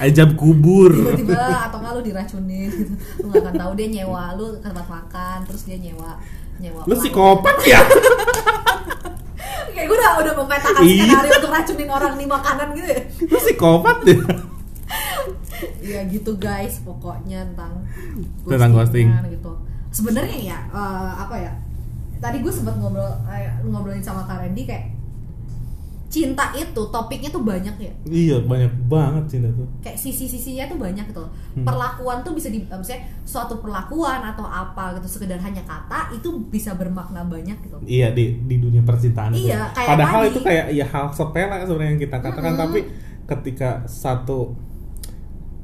[0.00, 0.90] ajab kubur.
[0.90, 2.92] Tiba-tiba atau nggak lu diracunin gitu.
[3.20, 6.18] Lu nggak akan tahu dia nyewa lu ke tempat makan terus dia nyewa
[6.56, 7.00] nyewa lu pelayan.
[7.00, 7.80] psikopat ya?
[9.68, 11.04] Kayak gue udah udah memetakan Iya.
[11.04, 13.00] skenario untuk racunin orang di makanan gitu ya.
[13.22, 14.18] Lu psikopat ya?
[15.80, 16.80] Ya gitu guys.
[16.80, 17.84] Pokoknya tentang
[18.42, 19.08] Tentang ghosting.
[19.28, 19.52] gitu.
[19.90, 21.52] Sebenarnya ya eh, apa ya
[22.18, 24.96] tadi gue sempat ngobrol eh, ngobrolin sama Kak Randy kayak
[26.06, 31.04] cinta itu topiknya tuh banyak ya iya banyak banget cinta tuh kayak sisi-sisinya tuh banyak
[31.10, 31.28] gitu loh.
[31.58, 31.66] Hmm.
[31.66, 36.46] perlakuan tuh bisa di eh, misalnya suatu perlakuan atau apa gitu sekedar hanya kata itu
[36.48, 39.34] bisa bermakna banyak gitu iya di di dunia percintaan.
[39.34, 40.30] Iya, kayak padahal tadi.
[40.32, 42.62] itu kayak ya hal sepele sebenarnya yang kita katakan Mm-mm.
[42.64, 42.78] tapi
[43.26, 44.54] ketika satu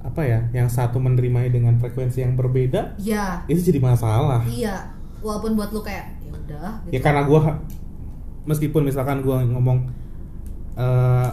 [0.02, 4.90] apa ya yang satu menerimanya dengan frekuensi yang berbeda ya itu jadi masalah iya
[5.22, 7.40] walaupun buat lu kayak ya udah gitu ya karena gua
[8.44, 9.86] meskipun misalkan gua ngomong
[10.74, 11.30] eh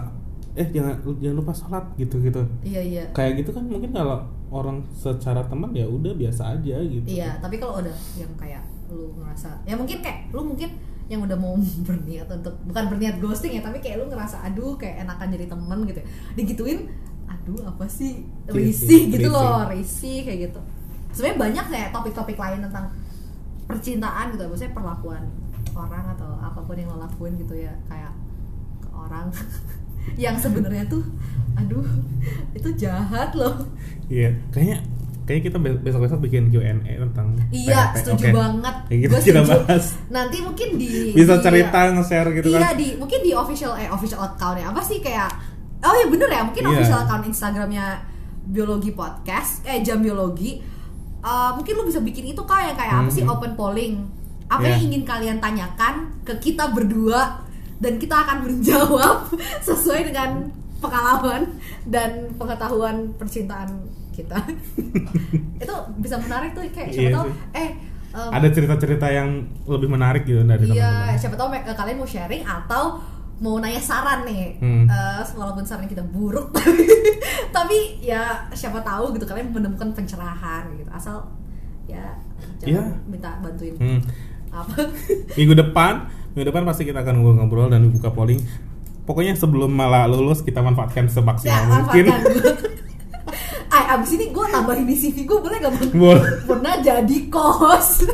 [0.58, 4.20] eh jangan jangan lupa sholat gitu gitu iya iya kayak gitu kan mungkin kalau
[4.50, 9.14] orang secara teman ya udah biasa aja gitu Iya, tapi kalau udah yang kayak lu
[9.14, 10.74] ngerasa ya mungkin kayak lu mungkin
[11.06, 11.54] yang udah mau
[11.88, 15.80] berniat untuk bukan berniat ghosting ya, tapi kayak lu ngerasa aduh kayak enakan jadi temen
[15.86, 16.00] gitu.
[16.02, 16.06] ya.
[16.38, 16.80] Digituin,
[17.26, 20.60] aduh apa sih risih gitu loh, risih kayak gitu.
[21.14, 22.90] Sebenarnya banyak ya topik-topik lain tentang
[23.70, 25.24] percintaan gitu, maksudnya perlakuan
[25.72, 28.10] orang atau apa pun yang lo lakuin gitu ya, kayak
[28.80, 29.30] ke orang
[30.18, 31.06] yang sebenarnya tuh
[31.56, 31.86] aduh
[32.58, 33.54] itu jahat loh.
[34.08, 34.82] Iya, kayaknya
[35.24, 37.96] kayaknya kita be- besok-besok bikin Q&A tentang Iya, PHP.
[38.02, 38.30] setuju Oke.
[38.34, 38.76] banget.
[38.90, 39.42] Ya, kita, setuju.
[39.46, 39.86] bahas.
[40.10, 42.74] Nanti mungkin di Bisa di- cerita nge-share gitu iya, kan.
[42.74, 44.66] di mungkin di official eh official account ya.
[44.68, 45.30] Apa sih kayak
[45.80, 46.72] Oh ya bener ya, mungkin Iya.
[46.74, 47.86] official account Instagramnya
[48.44, 50.58] Biologi Podcast, eh Jam Biologi.
[51.20, 53.30] Eh, mungkin lu bisa bikin itu kayak kayak apa sih Mhm.
[53.30, 54.08] open polling.
[54.48, 54.72] Apa Iya.
[54.72, 57.44] yang ingin kalian tanyakan ke kita berdua
[57.78, 59.28] dan kita akan menjawab
[59.68, 60.48] sesuai dengan
[60.80, 63.68] pengalaman dan pengetahuan percintaan
[64.10, 64.40] kita.
[65.62, 67.70] itu bisa menarik tuh kayak siapa Iya tahu eh
[68.10, 69.30] em, Ada cerita-cerita yang
[69.66, 71.20] lebih menarik gitu dari Iya, teman-teman.
[71.20, 72.84] siapa tahu eh, kalian mau sharing atau
[73.40, 74.60] mau nanya saran nih.
[74.60, 74.86] Hmm.
[74.86, 76.84] Eh, walaupun saran kita buruk tapi
[77.50, 80.92] tapi ya siapa tahu gitu kalian menemukan pencerahan gitu.
[80.92, 81.24] Asal
[81.88, 82.20] ya
[82.60, 84.00] jangan minta bantuin Hmm.
[84.52, 84.76] apa.
[85.40, 88.44] Minggu depan, minggu depan pasti kita akan ngobrol-ngobrol dan buka polling.
[89.04, 92.06] Pokoknya sebelum malah lulus kita manfaatkan ya, semaksimal mungkin.
[92.14, 92.52] manfaatkan dulu.
[93.74, 95.74] eh, abis ini gue tambahin di CV gue boleh gak?
[95.98, 96.22] Boleh.
[96.46, 98.06] Pernah jadi kos.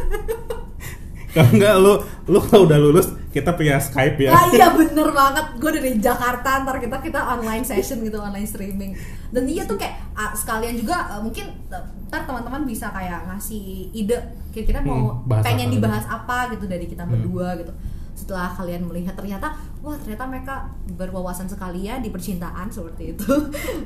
[1.35, 1.93] Kalau enggak lu
[2.25, 4.31] lu kalau udah lulus kita punya Skype ya.
[4.31, 8.95] Ah iya bener banget Gue dari Jakarta Ntar kita kita online session gitu Online streaming
[9.27, 13.91] Dan iya tuh kayak ah, Sekalian juga eh, Mungkin eh, Ntar teman-teman bisa kayak Ngasih
[13.91, 14.15] ide
[14.49, 15.75] Kira-kira mau Hmm, Pengen apa Hmm.
[15.75, 17.75] dibahas apa gitu Dari kita berdua gitu
[18.15, 19.51] setelah kalian melihat ternyata
[19.83, 20.55] wah ternyata mereka
[20.95, 23.27] berwawasan sekali ya di percintaan seperti itu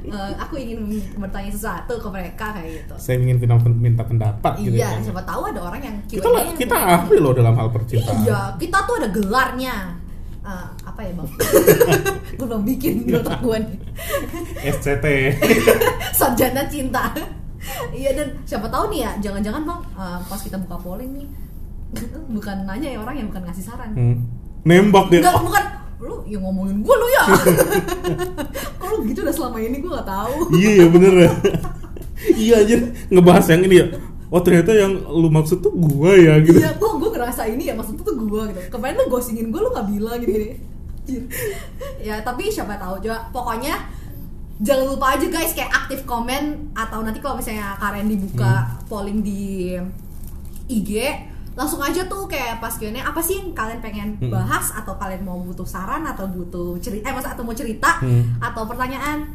[0.09, 0.85] Eh, aku ingin
[1.17, 3.37] bertanya sesuatu ke mereka kayak gitu Saya ingin
[3.77, 5.01] minta, pendapat gitu iya ya.
[5.01, 8.25] siapa tahu ada orang yang Kita yang kita ahli loh dalam hal percintaan.
[8.25, 9.75] Iya, kita tuh ada gelarnya.
[10.39, 11.29] Eh, apa ya bang?
[12.39, 13.77] gue belum bikin menurut gue nih.
[14.65, 15.05] SCT.
[16.17, 17.13] Sarjana cinta.
[17.91, 21.27] Iya dan siapa tahu nih ya, jangan-jangan bang eh, pas kita buka polling nih,
[22.29, 23.91] bukan nanya ya orang yang bukan ngasih saran.
[23.97, 24.17] Hmm.
[24.63, 25.25] Nembak dia.
[25.25, 25.63] Enggak, bukan
[25.99, 27.23] lu yang ngomongin gue lu ya.
[28.81, 30.33] Kalau gitu udah selama ini gue nggak tahu.
[30.55, 31.31] Iya ya bener ya.
[32.35, 32.75] iya aja
[33.11, 33.87] ngebahas yang ini ya.
[34.29, 36.61] Oh ternyata yang lu maksud tuh gua ya gitu.
[36.61, 38.59] Iya, gue gue ngerasa ini ya maksudnya tuh gue gitu.
[38.69, 40.37] Kemarin lu ghostingin gue lu nggak bilang gitu.
[41.99, 43.27] Ya tapi siapa tahu juga.
[43.33, 43.89] Pokoknya
[44.61, 49.75] jangan lupa aja guys kayak aktif komen atau nanti kalau misalnya Karen dibuka polling di
[50.69, 50.91] IG
[51.51, 54.29] langsung aja tuh kayak pas Q&A apa sih yang kalian pengen Hmm.
[54.29, 58.37] bahas atau kalian mau butuh saran atau butuh cerita eh masa atau mau cerita Hmm.
[58.37, 59.27] atau pertanyaan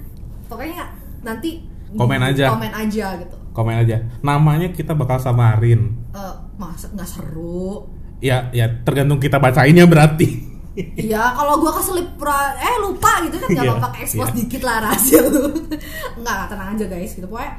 [0.45, 0.85] pokoknya
[1.21, 2.51] nanti Komen aja.
[2.51, 4.03] komen aja gitu Komen aja.
[4.21, 5.95] Namanya kita bakal samarin.
[6.11, 7.87] Eh, masa nggak seru
[8.19, 10.27] Ya ya tergantung kita bacainnya berarti.
[10.75, 14.39] Iya, kalau gua keselip pra- eh lupa gitu kan nggak Iya, apa-apa expose iya.
[14.41, 15.55] dikit lah rahasia lu.
[16.19, 17.27] Enggak, tenang aja guys gitu.
[17.27, 17.53] Pokoknya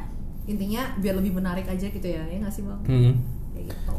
[0.46, 2.24] intinya biar lebih menarik aja gitu ya.
[2.26, 2.82] Ya nggak sih, Bang?
[2.84, 3.13] Hmm.
[3.54, 3.96] Kayak gitu.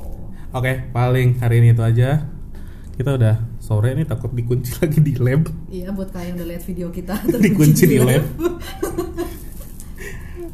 [0.54, 2.22] Oke, paling hari ini itu aja.
[2.96, 5.50] Kita udah sore nih takut dikunci lagi di lab.
[5.68, 8.24] Iya, buat kalian yang udah lihat video kita Dikunci di lab.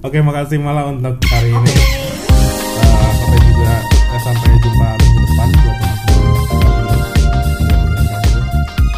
[0.02, 1.72] Oke, makasih malah untuk hari ini.
[2.83, 5.48] Eh, sampai juga eh, sampai jumpa minggu depan.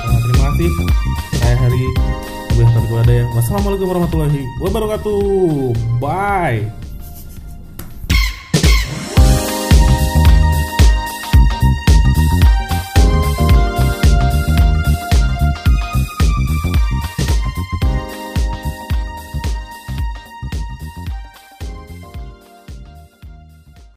[0.00, 0.70] Eh, terima kasih.
[1.36, 1.84] Saya Hari.
[3.34, 5.74] Wassalamualaikum warahmatullahi wabarakatuh.
[5.98, 6.83] Bye.